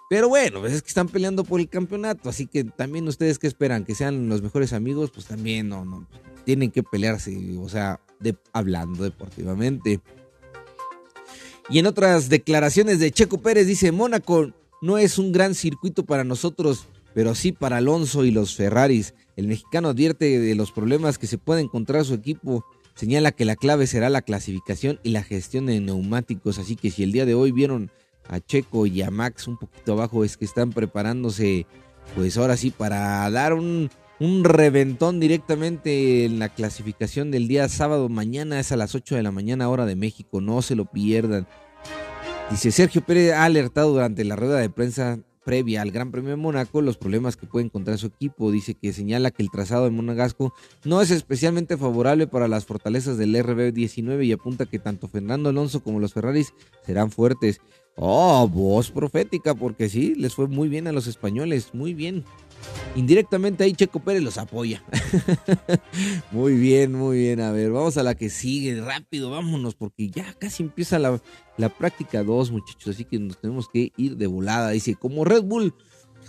pero 0.09 0.29
bueno, 0.29 0.59
pues 0.61 0.73
es 0.73 0.81
que 0.81 0.89
están 0.89 1.07
peleando 1.07 1.43
por 1.43 1.59
el 1.59 1.69
campeonato, 1.69 2.29
así 2.29 2.47
que 2.47 2.63
también 2.63 3.07
ustedes 3.07 3.39
que 3.39 3.47
esperan 3.47 3.85
que 3.85 3.95
sean 3.95 4.29
los 4.29 4.41
mejores 4.41 4.73
amigos, 4.73 5.11
pues 5.11 5.25
también 5.25 5.69
no, 5.69 5.85
no, 5.85 6.07
tienen 6.45 6.71
que 6.71 6.83
pelearse, 6.83 7.37
o 7.57 7.69
sea, 7.69 7.99
hablando 8.53 9.03
deportivamente. 9.03 9.99
Y 11.69 11.79
en 11.79 11.87
otras 11.87 12.29
declaraciones 12.29 12.99
de 12.99 13.11
Checo 13.11 13.39
Pérez 13.39 13.67
dice, 13.67 13.91
Mónaco 13.91 14.51
no 14.81 14.97
es 14.97 15.17
un 15.17 15.31
gran 15.31 15.55
circuito 15.55 16.05
para 16.05 16.23
nosotros, 16.23 16.87
pero 17.13 17.33
sí 17.33 17.51
para 17.51 17.77
Alonso 17.77 18.23
y 18.23 18.31
los 18.31 18.55
Ferraris. 18.55 19.15
El 19.35 19.47
mexicano 19.47 19.89
advierte 19.89 20.39
de 20.39 20.55
los 20.55 20.71
problemas 20.71 21.17
que 21.17 21.27
se 21.27 21.37
puede 21.37 21.61
encontrar 21.61 22.05
su 22.05 22.13
equipo 22.13 22.65
señala 22.95 23.31
que 23.31 23.45
la 23.45 23.55
clave 23.55 23.87
será 23.87 24.09
la 24.09 24.21
clasificación 24.21 24.99
y 25.03 25.11
la 25.11 25.23
gestión 25.23 25.67
de 25.67 25.79
neumáticos, 25.79 26.57
así 26.59 26.75
que 26.75 26.91
si 26.91 27.03
el 27.03 27.11
día 27.11 27.25
de 27.25 27.35
hoy 27.35 27.51
vieron 27.51 27.91
a 28.27 28.39
Checo 28.39 28.87
y 28.87 29.01
a 29.01 29.11
Max 29.11 29.47
un 29.47 29.57
poquito 29.57 29.93
abajo 29.93 30.23
es 30.23 30.37
que 30.37 30.45
están 30.45 30.71
preparándose 30.71 31.67
pues 32.15 32.37
ahora 32.37 32.57
sí 32.57 32.71
para 32.71 33.29
dar 33.29 33.53
un, 33.53 33.89
un 34.19 34.43
reventón 34.43 35.19
directamente 35.19 36.25
en 36.25 36.39
la 36.39 36.49
clasificación 36.49 37.31
del 37.31 37.47
día 37.47 37.67
sábado. 37.67 38.09
Mañana 38.09 38.59
es 38.59 38.71
a 38.71 38.77
las 38.77 38.95
8 38.95 39.15
de 39.15 39.23
la 39.23 39.31
mañana 39.31 39.69
hora 39.69 39.85
de 39.85 39.95
México, 39.95 40.41
no 40.41 40.61
se 40.61 40.75
lo 40.75 40.85
pierdan. 40.85 41.47
Dice 42.49 42.71
Sergio 42.71 43.01
Pérez 43.01 43.33
ha 43.33 43.43
alertado 43.43 43.91
durante 43.91 44.23
la 44.23 44.35
rueda 44.35 44.59
de 44.59 44.69
prensa 44.69 45.19
previa 45.45 45.81
al 45.81 45.91
Gran 45.91 46.11
Premio 46.11 46.31
de 46.31 46.35
Mónaco 46.35 46.81
los 46.81 46.97
problemas 46.97 47.37
que 47.37 47.45
puede 47.45 47.65
encontrar 47.67 47.97
su 47.97 48.07
equipo. 48.07 48.51
Dice 48.51 48.73
que 48.73 48.91
señala 48.91 49.31
que 49.31 49.43
el 49.43 49.51
trazado 49.51 49.85
de 49.85 49.91
Monagasco 49.91 50.53
no 50.83 51.01
es 51.01 51.11
especialmente 51.11 51.77
favorable 51.77 52.27
para 52.27 52.49
las 52.49 52.65
fortalezas 52.65 53.17
del 53.17 53.35
RB19 53.35 54.25
y 54.25 54.31
apunta 54.33 54.65
que 54.65 54.79
tanto 54.79 55.07
Fernando 55.07 55.49
Alonso 55.49 55.81
como 55.81 55.99
los 56.01 56.13
Ferraris 56.13 56.53
serán 56.85 57.11
fuertes. 57.11 57.61
Oh, 57.95 58.49
voz 58.49 58.91
profética, 58.91 59.55
porque 59.55 59.87
sí, 59.87 60.15
les 60.15 60.33
fue 60.33 60.47
muy 60.47 60.67
bien 60.67 60.87
a 60.87 60.91
los 60.91 61.07
españoles, 61.07 61.69
muy 61.73 61.93
bien. 61.93 62.25
Indirectamente 62.95 63.63
ahí 63.63 63.73
Checo 63.73 63.99
Pérez 63.99 64.23
los 64.23 64.37
apoya. 64.37 64.83
muy 66.31 66.53
bien, 66.53 66.93
muy 66.93 67.17
bien. 67.17 67.41
A 67.41 67.51
ver, 67.51 67.71
vamos 67.71 67.97
a 67.97 68.03
la 68.03 68.15
que 68.15 68.29
sigue. 68.29 68.79
Rápido, 68.79 69.29
vámonos, 69.29 69.75
porque 69.75 70.09
ya 70.09 70.33
casi 70.39 70.63
empieza 70.63 70.97
la, 70.97 71.19
práctica 71.77 72.23
2, 72.23 72.51
muchachos. 72.51 72.95
Así 72.95 73.03
que 73.03 73.19
nos 73.19 73.39
tenemos 73.39 73.67
que 73.67 73.91
ir 73.97 74.15
de 74.15 74.27
volada. 74.27 74.69
Dice, 74.69 74.95
como 74.95 75.25
Red 75.25 75.43
Bull, 75.43 75.73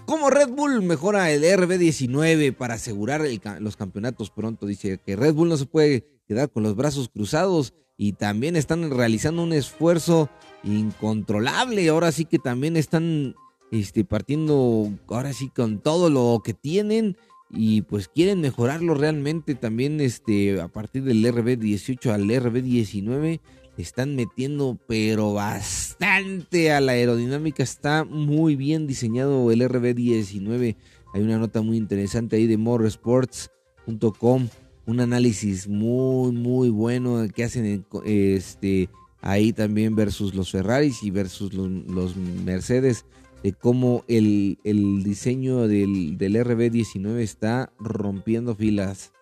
como 0.06 0.28
Red 0.28 0.48
Bull 0.48 0.82
mejora 0.82 1.30
el 1.30 1.44
RB19 1.44 2.54
para 2.56 2.74
asegurar 2.74 3.22
los 3.60 3.76
campeonatos 3.76 4.30
pronto. 4.30 4.66
Dice 4.66 4.98
que 4.98 5.14
Red 5.14 5.34
Bull 5.34 5.48
no 5.48 5.56
se 5.56 5.66
puede 5.66 6.04
quedar 6.26 6.50
con 6.50 6.64
los 6.64 6.74
brazos 6.74 7.08
cruzados 7.08 7.74
y 7.96 8.12
también 8.14 8.56
están 8.56 8.90
realizando 8.90 9.42
un 9.42 9.52
esfuerzo 9.52 10.28
incontrolable. 10.64 11.88
Ahora 11.88 12.10
sí 12.10 12.24
que 12.24 12.40
también 12.40 12.76
están 12.76 13.36
este, 13.70 14.04
partiendo, 14.04 14.90
ahora 15.08 15.32
sí 15.32 15.48
con 15.48 15.80
todo 15.80 16.10
lo 16.10 16.40
que 16.44 16.54
tienen 16.54 17.16
y 17.50 17.82
pues 17.82 18.08
quieren 18.08 18.40
mejorarlo 18.40 18.94
realmente 18.94 19.54
también 19.54 20.00
este, 20.00 20.60
a 20.60 20.68
partir 20.68 21.04
del 21.04 21.24
RB18 21.24 22.10
al 22.10 22.28
RB19 22.28 23.40
están 23.78 24.16
metiendo 24.16 24.78
pero 24.86 25.34
bastante 25.34 26.72
a 26.72 26.80
la 26.80 26.92
aerodinámica. 26.92 27.62
Está 27.62 28.04
muy 28.04 28.56
bien 28.56 28.86
diseñado 28.86 29.50
el 29.52 29.60
RB19 29.60 30.76
hay 31.16 31.22
una 31.22 31.38
nota 31.38 31.62
muy 31.62 31.78
interesante 31.78 32.36
ahí 32.36 32.46
de 32.46 32.58
moresports.com 32.58 34.48
un 34.84 35.00
análisis 35.00 35.66
muy 35.66 36.30
muy 36.32 36.68
bueno 36.68 37.26
que 37.34 37.44
hacen 37.44 37.86
este 38.04 38.90
ahí 39.22 39.54
también 39.54 39.96
versus 39.96 40.34
los 40.34 40.50
Ferraris 40.50 41.02
y 41.02 41.10
versus 41.10 41.54
los, 41.54 42.16
Mercedes 42.16 43.06
de 43.42 43.52
cómo 43.52 44.04
el, 44.08 44.58
diseño 45.04 45.68
del, 45.68 46.18
del, 46.18 46.36
RB19 46.36 47.18
está 47.20 47.72
rompiendo 47.78 48.54
filas. 48.54 49.12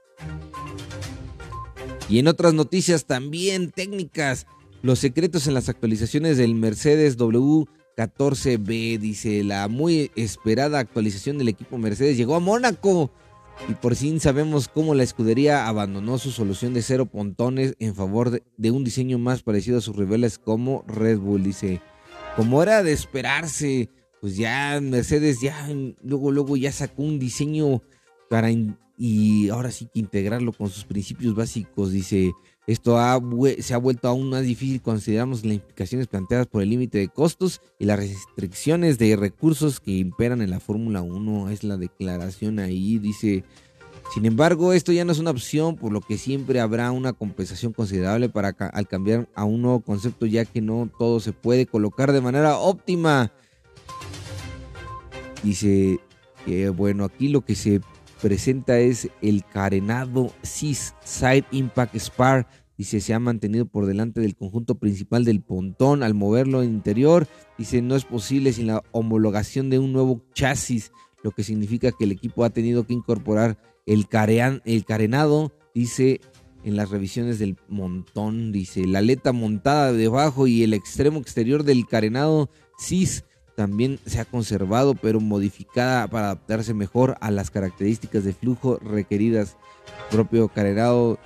Y 2.09 2.19
en 2.19 2.29
otras 2.29 2.55
noticias 2.55 3.07
también 3.07 3.71
técnicas, 3.71 4.47
los 4.83 4.99
secretos 4.99 5.47
en 5.47 5.55
las 5.55 5.69
actualizaciones 5.69 6.37
del 6.37 6.55
Mercedes 6.55 7.19
W14B, 7.19 8.99
dice 8.99 9.43
la 9.43 9.69
muy 9.69 10.11
esperada 10.15 10.79
actualización 10.79 11.39
del 11.39 11.49
equipo 11.49 11.79
Mercedes 11.79 12.17
llegó 12.17 12.35
a 12.35 12.41
Mónaco. 12.41 13.11
Y 13.69 13.75
por 13.75 13.95
fin 13.95 14.21
sabemos 14.21 14.69
cómo 14.69 14.95
la 14.95 15.05
escudería 15.05 15.69
abandonó 15.69 16.19
su 16.19 16.31
solución 16.31 16.75
de 16.75 16.83
cero 16.83 17.07
pontones 17.07 17.75
en 17.79 17.95
favor 17.95 18.43
de, 18.57 18.71
un 18.71 18.85
diseño 18.85 19.19
más 19.19 19.43
parecido 19.43 19.79
a 19.79 19.81
sus 19.81 19.97
rivales 19.97 20.39
como 20.39 20.85
Red 20.87 21.19
Bull. 21.19 21.45
Dice, 21.45 21.81
como 22.37 22.63
era 22.63 22.83
de 22.83 22.93
esperarse, 22.93 23.89
pues 24.25 24.39
ya 24.39 24.81
Mercedes 24.81 25.43
ya 25.43 25.69
luego, 26.03 26.31
luego 26.31 26.57
ya 26.57 26.73
sacó 26.73 27.03
un 27.03 27.19
diseño 27.19 27.83
para 28.31 28.49
y 28.97 29.51
ahora 29.51 29.71
sí 29.71 29.87
que 29.93 30.01
integrarlo 30.01 30.55
con 30.55 30.71
sus 30.71 30.87
principios 30.87 31.35
básicos. 31.35 31.93
Dice, 31.93 32.33
esto 32.67 32.97
se 33.59 33.75
ha 33.75 33.77
vuelto 33.77 34.09
aún 34.09 34.31
más 34.31 34.45
difícil 34.45 34.81
consideramos 34.81 35.45
las 35.45 35.57
implicaciones 35.57 36.07
planteadas 36.07 36.47
por 36.47 36.63
el 36.63 36.71
límite 36.71 36.97
de 36.97 37.09
costos 37.09 37.61
y 37.79 37.85
las 37.85 37.99
restricciones 37.99 38.97
de 38.97 39.15
recursos 39.15 39.79
que 39.79 39.91
imperan 39.91 40.41
en 40.41 40.49
la 40.49 40.59
Fórmula 40.59 41.03
1. 41.03 41.51
Es 41.51 41.63
la 41.63 41.77
declaración 41.77 42.61
ahí, 42.61 42.99
dice. 42.99 43.45
Sin 44.15 44.25
embargo, 44.25 44.73
esto 44.73 44.91
ya 44.91 45.05
no 45.05 45.13
es 45.13 45.19
una 45.19 45.33
opción, 45.33 45.77
por 45.77 45.93
lo 45.93 46.01
que 46.01 46.17
siempre 46.17 46.61
habrá 46.61 46.93
una 46.93 47.13
compensación 47.13 47.75
considerable 47.75 48.31
para 48.31 48.57
al 48.73 48.89
cambiar 48.89 49.29
a 49.35 49.45
un 49.45 49.61
nuevo 49.61 49.81
concepto, 49.81 50.25
ya 50.25 50.47
que 50.47 50.63
no 50.63 50.89
todo 50.99 51.21
se 51.21 51.33
puede 51.33 51.67
colocar 51.67 52.11
de 52.11 52.23
manera 52.23 52.57
óptima. 52.57 53.31
Dice 55.45 56.01
que, 56.47 56.71
bueno, 56.71 57.05
aquí 57.05 57.29
lo 57.29 57.43
que 57.43 57.55
se 57.55 57.83
presenta 58.23 58.79
es 58.79 59.11
el 59.21 59.45
carenado 59.45 60.33
CIS 60.43 60.95
Side 61.05 61.45
Impact 61.51 61.95
Spar. 61.97 62.49
Dice, 62.79 63.01
se 63.01 63.13
ha 63.13 63.19
mantenido 63.19 63.67
por 63.67 63.85
delante 63.85 64.23
del 64.23 64.35
conjunto 64.35 64.77
principal 64.77 65.25
del 65.25 65.43
pontón 65.43 66.03
al 66.03 66.15
moverlo 66.15 66.63
en 66.63 66.71
interior. 66.71 67.29
Dice, 67.59 67.83
no 67.83 67.95
es 67.95 68.07
posible 68.07 68.55
sin 68.55 68.69
la 68.69 68.83
homologación 68.93 69.69
de 69.69 69.79
un 69.79 69.93
nuevo 69.93 70.25
chasis, 70.33 70.91
lo 71.23 71.31
que 71.31 71.45
significa 71.45 71.93
que 71.93 72.05
el 72.05 72.13
equipo 72.13 72.45
ha 72.45 72.51
tenido 72.51 72.87
que 72.87 72.95
incorporar 72.95 73.59
el, 73.85 74.09
el 74.65 74.85
carenado. 74.87 75.53
Dice, 75.75 76.23
en 76.65 76.77
las 76.77 76.89
revisiones 76.89 77.39
del 77.39 77.59
montón, 77.69 78.51
dice, 78.51 78.87
la 78.87 79.01
aleta 79.01 79.33
montada 79.33 79.93
debajo 79.93 80.47
y 80.47 80.63
el 80.63 80.73
extremo 80.73 81.21
exterior 81.21 81.65
del 81.65 81.87
carenado 81.87 82.49
CIS 82.79 83.25
también 83.55 83.99
se 84.07 84.21
ha 84.21 84.25
conservado 84.25 84.95
pero 84.95 85.21
modificada 85.21 86.09
para 86.09 86.27
adaptarse 86.27 86.75
mejor 86.75 87.17
a 87.21 87.31
las 87.31 87.51
características 87.51 88.25
de 88.25 88.33
flujo 88.33 88.79
requeridas. 88.79 89.57
propio 90.11 90.49
cargado 90.49 91.19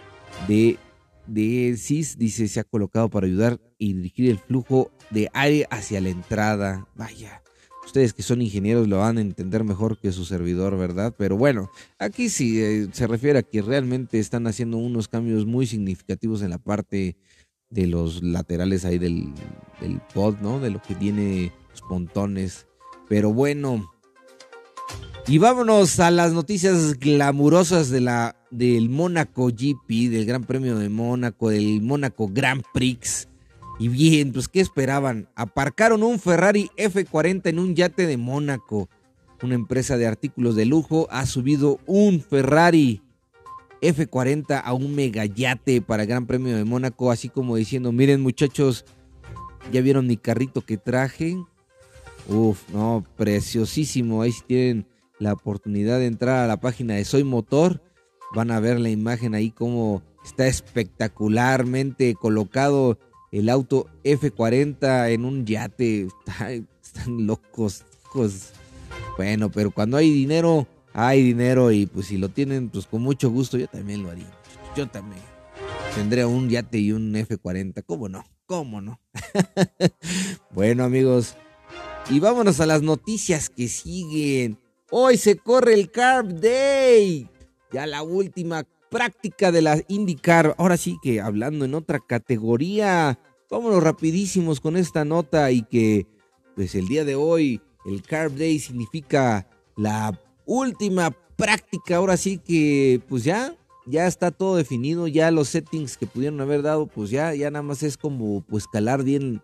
de, 0.46 0.78
de 1.26 1.76
CIS 1.76 2.18
dice 2.18 2.48
se 2.48 2.60
ha 2.60 2.64
colocado 2.64 3.08
para 3.08 3.26
ayudar 3.26 3.60
y 3.78 3.94
dirigir 3.94 4.30
el 4.30 4.38
flujo 4.38 4.90
de 5.10 5.30
aire 5.32 5.66
hacia 5.70 6.00
la 6.00 6.10
entrada. 6.10 6.86
Vaya, 6.94 7.42
ustedes 7.84 8.12
que 8.12 8.22
son 8.22 8.42
ingenieros 8.42 8.86
lo 8.86 8.98
van 8.98 9.18
a 9.18 9.22
entender 9.22 9.64
mejor 9.64 9.98
que 9.98 10.12
su 10.12 10.24
servidor, 10.24 10.76
¿verdad? 10.76 11.14
Pero 11.16 11.36
bueno, 11.36 11.70
aquí 11.98 12.28
sí 12.28 12.60
eh, 12.60 12.88
se 12.92 13.06
refiere 13.06 13.38
a 13.38 13.42
que 13.42 13.62
realmente 13.62 14.18
están 14.18 14.46
haciendo 14.46 14.76
unos 14.76 15.08
cambios 15.08 15.46
muy 15.46 15.66
significativos 15.66 16.42
en 16.42 16.50
la 16.50 16.58
parte 16.58 17.16
de 17.70 17.86
los 17.86 18.22
laterales 18.22 18.84
ahí 18.84 18.98
del, 18.98 19.32
del 19.80 20.00
pod, 20.14 20.36
¿no? 20.40 20.60
De 20.60 20.70
lo 20.70 20.80
que 20.82 20.94
tiene 21.80 21.88
montones. 21.90 22.66
Pero 23.08 23.32
bueno. 23.32 23.90
Y 25.26 25.38
vámonos 25.38 26.00
a 26.00 26.10
las 26.10 26.32
noticias 26.32 26.98
glamurosas 26.98 27.90
de 27.90 28.00
la, 28.00 28.36
del 28.50 28.88
Mónaco 28.88 29.48
GP, 29.48 30.10
del 30.10 30.24
Gran 30.24 30.44
Premio 30.44 30.78
de 30.78 30.88
Mónaco, 30.88 31.50
del 31.50 31.82
Mónaco 31.82 32.28
Grand 32.32 32.62
Prix. 32.72 33.28
Y 33.78 33.88
bien, 33.88 34.32
pues 34.32 34.48
¿qué 34.48 34.60
esperaban? 34.60 35.28
Aparcaron 35.34 36.02
un 36.02 36.18
Ferrari 36.18 36.70
F40 36.76 37.46
en 37.50 37.58
un 37.58 37.74
yate 37.74 38.06
de 38.06 38.16
Mónaco. 38.16 38.88
Una 39.42 39.54
empresa 39.54 39.96
de 39.96 40.06
artículos 40.06 40.56
de 40.56 40.64
lujo 40.64 41.06
ha 41.10 41.26
subido 41.26 41.78
un 41.86 42.20
Ferrari 42.20 43.02
F40 43.80 44.60
a 44.64 44.72
un 44.72 44.94
megayate 44.94 45.80
para 45.80 46.02
el 46.02 46.08
Gran 46.08 46.26
Premio 46.26 46.56
de 46.56 46.64
Mónaco, 46.64 47.10
así 47.10 47.28
como 47.28 47.56
diciendo, 47.56 47.92
miren 47.92 48.20
muchachos, 48.20 48.84
ya 49.72 49.80
vieron 49.80 50.06
mi 50.06 50.16
carrito 50.16 50.62
que 50.62 50.78
traje, 50.78 51.36
Uf, 52.28 52.68
no, 52.70 53.04
preciosísimo. 53.16 54.22
Ahí 54.22 54.32
si 54.32 54.42
tienen 54.42 54.86
la 55.18 55.32
oportunidad 55.32 55.98
de 55.98 56.06
entrar 56.06 56.44
a 56.44 56.46
la 56.46 56.60
página 56.60 56.94
de 56.94 57.04
Soy 57.04 57.24
Motor, 57.24 57.82
van 58.34 58.50
a 58.50 58.60
ver 58.60 58.78
la 58.78 58.90
imagen 58.90 59.34
ahí 59.34 59.50
como 59.50 60.02
está 60.24 60.46
espectacularmente 60.46 62.14
colocado 62.14 62.98
el 63.32 63.48
auto 63.48 63.86
F40 64.04 65.10
en 65.10 65.24
un 65.24 65.46
yate. 65.46 66.08
están 66.82 67.26
locos, 67.26 67.84
Bueno, 69.16 69.50
pero 69.50 69.70
cuando 69.70 69.96
hay 69.96 70.10
dinero, 70.10 70.66
hay 70.92 71.22
dinero 71.22 71.70
y 71.72 71.86
pues 71.86 72.06
si 72.06 72.18
lo 72.18 72.28
tienen, 72.28 72.68
pues 72.68 72.86
con 72.86 73.02
mucho 73.02 73.30
gusto 73.30 73.56
yo 73.56 73.68
también 73.68 74.02
lo 74.02 74.10
haría. 74.10 74.30
Yo 74.76 74.86
también. 74.86 75.22
Tendré 75.94 76.24
un 76.24 76.48
yate 76.48 76.78
y 76.78 76.92
un 76.92 77.14
F40. 77.14 77.82
¿Cómo 77.86 78.08
no? 78.08 78.24
¿Cómo 78.46 78.80
no? 78.80 79.00
bueno 80.50 80.84
amigos, 80.84 81.36
y 82.10 82.20
vámonos 82.20 82.60
a 82.60 82.66
las 82.66 82.82
noticias 82.82 83.50
que 83.50 83.68
siguen. 83.68 84.58
Hoy 84.90 85.18
se 85.18 85.36
corre 85.36 85.74
el 85.74 85.90
Carb 85.90 86.40
Day. 86.40 87.28
Ya 87.70 87.86
la 87.86 88.02
última 88.02 88.64
práctica 88.88 89.52
de 89.52 89.62
la 89.62 89.82
IndyCar. 89.88 90.54
Ahora 90.58 90.76
sí 90.76 90.96
que 91.02 91.20
hablando 91.20 91.64
en 91.64 91.74
otra 91.74 92.00
categoría. 92.00 93.18
Vámonos 93.50 93.82
rapidísimos 93.82 94.60
con 94.60 94.76
esta 94.76 95.04
nota 95.04 95.50
y 95.50 95.62
que 95.62 96.06
pues 96.54 96.74
el 96.74 96.88
día 96.88 97.04
de 97.04 97.14
hoy 97.14 97.60
el 97.86 98.02
Carb 98.02 98.34
Day 98.34 98.58
significa 98.58 99.46
la 99.76 100.18
última 100.46 101.10
práctica. 101.36 101.96
Ahora 101.96 102.16
sí 102.16 102.38
que 102.38 103.02
pues 103.08 103.24
ya 103.24 103.54
ya 103.86 104.06
está 104.06 104.30
todo 104.30 104.56
definido, 104.56 105.08
ya 105.08 105.30
los 105.30 105.48
settings 105.48 105.96
que 105.96 106.06
pudieron 106.06 106.40
haber 106.42 106.60
dado, 106.60 106.86
pues 106.86 107.08
ya, 107.08 107.34
ya 107.34 107.50
nada 107.50 107.62
más 107.62 107.82
es 107.82 107.96
como 107.96 108.42
pues 108.42 108.66
calar 108.66 109.02
bien 109.02 109.40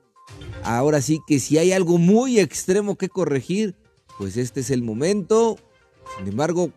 Ahora 0.65 1.03
sí 1.03 1.21
que 1.27 1.41
si 1.41 1.59
hay 1.59 1.73
algo 1.73 1.99
muy 1.99 2.41
extremo 2.41 2.97
que 2.97 3.11
corregir, 3.11 3.77
pues 4.19 4.37
este 4.37 4.61
es 4.61 4.71
el 4.71 4.83
momento. 4.83 5.59
Sin 6.17 6.29
embargo, 6.29 6.73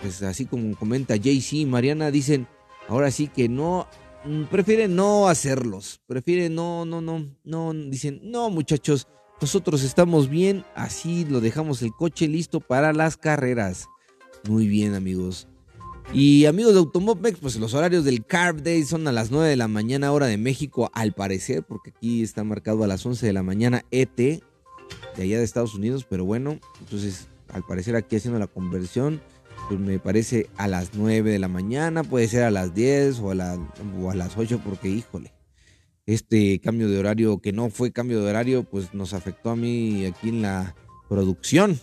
pues 0.00 0.22
así 0.22 0.46
como 0.46 0.76
comenta 0.76 1.16
JC 1.16 1.54
y 1.54 1.66
Mariana, 1.66 2.10
dicen, 2.10 2.46
ahora 2.88 3.10
sí 3.10 3.26
que 3.28 3.48
no, 3.48 3.88
mm, 4.24 4.44
prefieren 4.44 4.94
no 4.94 5.28
hacerlos. 5.28 6.00
Prefieren 6.06 6.54
no, 6.54 6.84
no, 6.84 7.00
no, 7.00 7.26
no, 7.42 7.72
dicen, 7.74 8.20
no 8.22 8.50
muchachos, 8.50 9.08
nosotros 9.40 9.82
estamos 9.82 10.28
bien, 10.28 10.64
así 10.76 11.24
lo 11.24 11.40
dejamos 11.40 11.82
el 11.82 11.92
coche 11.92 12.28
listo 12.28 12.60
para 12.60 12.92
las 12.92 13.16
carreras. 13.16 13.86
Muy 14.48 14.68
bien 14.68 14.94
amigos. 14.94 15.48
Y 16.12 16.46
amigos 16.46 16.74
de 16.74 16.78
Automopex, 16.78 17.38
pues 17.40 17.56
los 17.56 17.74
horarios 17.74 18.04
del 18.04 18.24
Carb 18.24 18.62
Day 18.62 18.84
son 18.84 19.08
a 19.08 19.12
las 19.12 19.30
9 19.30 19.48
de 19.48 19.56
la 19.56 19.68
mañana 19.68 20.12
hora 20.12 20.26
de 20.26 20.36
México, 20.36 20.90
al 20.94 21.12
parecer, 21.12 21.64
porque 21.64 21.90
aquí 21.90 22.22
está 22.22 22.44
marcado 22.44 22.84
a 22.84 22.86
las 22.86 23.04
11 23.04 23.26
de 23.26 23.32
la 23.32 23.42
mañana 23.42 23.84
ET, 23.90 24.16
de 24.16 24.42
allá 25.16 25.38
de 25.38 25.44
Estados 25.44 25.74
Unidos, 25.74 26.06
pero 26.08 26.24
bueno, 26.24 26.60
entonces 26.80 27.28
al 27.52 27.64
parecer 27.64 27.96
aquí 27.96 28.16
haciendo 28.16 28.38
la 28.38 28.46
conversión, 28.46 29.20
pues 29.68 29.80
me 29.80 29.98
parece 29.98 30.48
a 30.56 30.68
las 30.68 30.94
9 30.94 31.30
de 31.30 31.38
la 31.38 31.48
mañana, 31.48 32.04
puede 32.04 32.28
ser 32.28 32.44
a 32.44 32.50
las 32.50 32.74
10 32.74 33.20
o 33.20 33.32
a, 33.32 33.58
o 34.00 34.10
a 34.10 34.14
las 34.14 34.36
8, 34.36 34.60
porque 34.64 34.88
híjole, 34.88 35.32
este 36.06 36.60
cambio 36.60 36.88
de 36.88 36.98
horario 36.98 37.38
que 37.38 37.52
no 37.52 37.70
fue 37.70 37.92
cambio 37.92 38.22
de 38.22 38.30
horario, 38.30 38.64
pues 38.64 38.92
nos 38.94 39.14
afectó 39.14 39.50
a 39.50 39.56
mí 39.56 40.04
aquí 40.04 40.28
en 40.28 40.42
la 40.42 40.74
producción. 41.08 41.80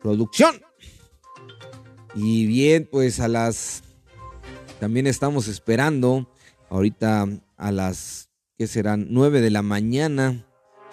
Producción. 0.00 0.60
Y 2.14 2.46
bien, 2.46 2.88
pues 2.90 3.20
a 3.20 3.28
las... 3.28 3.82
También 4.80 5.06
estamos 5.06 5.48
esperando 5.48 6.28
ahorita 6.68 7.28
a 7.56 7.72
las, 7.72 8.28
¿qué 8.58 8.66
serán? 8.66 9.06
9 9.10 9.40
de 9.40 9.50
la 9.50 9.62
mañana, 9.62 10.44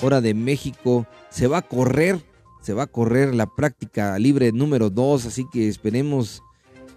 hora 0.01 0.21
de 0.21 0.33
México. 0.33 1.07
Se 1.29 1.47
va 1.47 1.59
a 1.59 1.61
correr, 1.61 2.21
se 2.61 2.73
va 2.73 2.83
a 2.83 2.87
correr 2.87 3.35
la 3.35 3.47
práctica 3.47 4.17
libre 4.19 4.51
número 4.51 4.89
2, 4.89 5.25
así 5.25 5.45
que 5.51 5.67
esperemos 5.67 6.41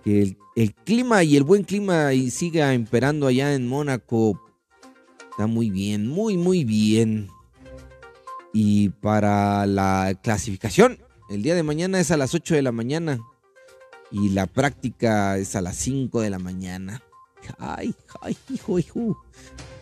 que 0.05 0.37
el, 0.57 0.75
clima 0.85 1.25
y 1.25 1.37
el 1.37 1.45
buen 1.45 1.65
clima 1.65 2.13
y 2.13 2.31
siga 2.31 2.75
imperando 2.75 3.27
allá 3.27 3.55
en 3.55 3.67
Mónaco. 3.67 4.41
Está 5.31 5.47
muy 5.47 5.71
bien, 5.71 6.07
muy, 6.07 6.37
muy 6.37 6.65
bien. 6.65 7.29
Y 8.53 8.91
para 8.91 9.67
la 9.67 10.19
clasificación, 10.23 10.99
el 11.29 11.43
día 11.43 11.55
de 11.55 11.63
mañana 11.63 11.99
es 11.99 12.11
a 12.11 12.17
las 12.17 12.35
8 12.35 12.55
de 12.55 12.63
la 12.63 12.71
mañana. 12.71 13.19
Y 14.15 14.29
la 14.29 14.47
práctica 14.47 15.37
es 15.39 15.57
a 15.57 15.61
las 15.61 15.75
5 15.75 16.21
de 16.21 16.31
la 16.31 16.39
mañana. 16.39 17.03
Ay, 17.59 17.97
ay, 18.23 18.37
hijo, 18.49 18.79
hijo. 18.79 19.25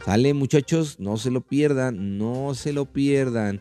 Sale 0.06 0.32
muchachos, 0.32 0.98
no 0.98 1.18
se 1.18 1.30
lo 1.30 1.42
pierdan, 1.42 2.16
no 2.16 2.54
se 2.54 2.72
lo 2.72 2.86
pierdan. 2.86 3.60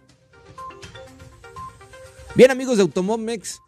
Bien 2.36 2.52
amigos 2.52 2.78
de 2.78 2.84
Automomex, 2.84 3.60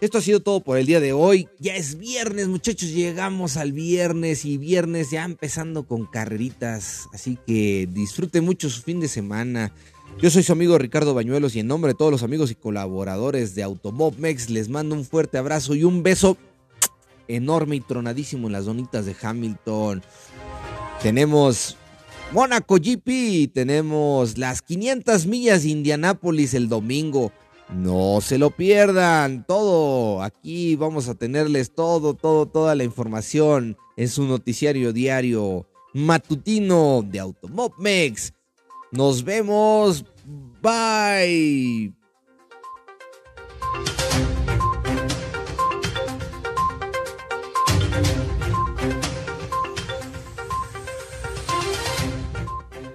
esto 0.00 0.18
ha 0.18 0.22
sido 0.22 0.38
todo 0.38 0.60
por 0.60 0.78
el 0.78 0.86
día 0.86 1.00
de 1.00 1.12
hoy. 1.12 1.48
Ya 1.58 1.74
es 1.74 1.98
viernes 1.98 2.46
muchachos, 2.46 2.90
llegamos 2.90 3.56
al 3.56 3.72
viernes 3.72 4.44
y 4.44 4.56
viernes 4.56 5.10
ya 5.10 5.24
empezando 5.24 5.82
con 5.82 6.06
carreritas. 6.06 7.08
Así 7.12 7.40
que 7.44 7.88
disfruten 7.90 8.44
mucho 8.44 8.70
su 8.70 8.82
fin 8.82 9.00
de 9.00 9.08
semana. 9.08 9.72
Yo 10.18 10.28
soy 10.30 10.42
su 10.42 10.52
amigo 10.52 10.76
Ricardo 10.76 11.14
Bañuelos 11.14 11.56
y 11.56 11.60
en 11.60 11.66
nombre 11.66 11.92
de 11.92 11.96
todos 11.96 12.12
los 12.12 12.22
amigos 12.22 12.50
y 12.50 12.54
colaboradores 12.54 13.54
de 13.54 13.62
Automobmex 13.62 14.50
les 14.50 14.68
mando 14.68 14.94
un 14.94 15.04
fuerte 15.04 15.38
abrazo 15.38 15.74
y 15.74 15.84
un 15.84 16.02
beso 16.02 16.36
enorme 17.26 17.76
y 17.76 17.80
tronadísimo 17.80 18.48
en 18.48 18.52
las 18.52 18.66
donitas 18.66 19.06
de 19.06 19.16
Hamilton. 19.20 20.02
Tenemos 21.02 21.76
Mónaco 22.32 22.76
GP, 22.76 23.52
tenemos 23.52 24.36
las 24.36 24.62
500 24.62 25.26
millas 25.26 25.62
de 25.62 25.70
Indianápolis 25.70 26.54
el 26.54 26.68
domingo. 26.68 27.32
No 27.74 28.20
se 28.20 28.36
lo 28.36 28.50
pierdan, 28.50 29.46
todo. 29.46 30.22
Aquí 30.22 30.76
vamos 30.76 31.08
a 31.08 31.14
tenerles 31.14 31.72
todo, 31.74 32.14
todo, 32.14 32.46
toda 32.46 32.74
la 32.74 32.84
información 32.84 33.76
en 33.96 34.08
su 34.08 34.24
noticiario 34.24 34.92
diario 34.92 35.66
matutino 35.94 37.02
de 37.02 37.20
Automobmex. 37.20 38.32
Nos 38.92 39.20
vemos. 39.20 40.04
Bye. 40.62 41.99